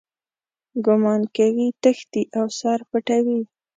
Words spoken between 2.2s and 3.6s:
او سر پټوي.